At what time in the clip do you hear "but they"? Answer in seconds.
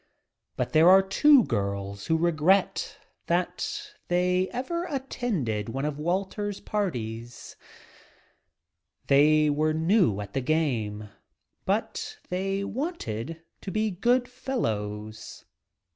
11.65-12.63